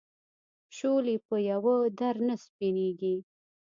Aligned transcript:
شولې 0.77 1.15
په 1.27 1.35
یوه 1.49 1.75
در 1.99 2.15
نه 2.27 2.35
سپینېږي. 2.43 3.15